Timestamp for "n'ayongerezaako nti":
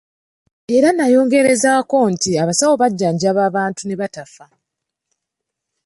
0.93-2.31